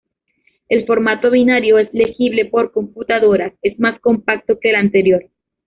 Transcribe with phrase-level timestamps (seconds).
[0.67, 5.29] El formato binario es legible por computadoras, es más compacto que el anterior.